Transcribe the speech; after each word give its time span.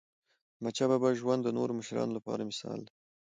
داحمدشاه 0.53 0.87
بابا 0.91 1.09
ژوند 1.19 1.41
د 1.43 1.49
نورو 1.57 1.77
مشرانو 1.79 2.15
لپاره 2.17 2.47
مثال 2.51 2.79
دی. 2.85 2.93